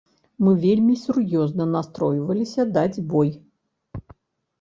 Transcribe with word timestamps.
Мы 0.43 0.51
вельмі 0.61 0.95
сур'ёзна 1.01 1.67
настройваліся 1.75 2.65
даць 2.79 3.03
бой. 3.13 3.29